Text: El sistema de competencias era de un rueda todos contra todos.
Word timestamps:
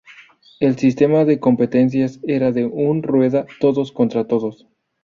El 0.59 0.79
sistema 0.79 1.25
de 1.25 1.39
competencias 1.39 2.19
era 2.23 2.51
de 2.51 2.65
un 2.65 3.03
rueda 3.03 3.45
todos 3.59 3.91
contra 3.91 4.25
todos. 4.27 4.65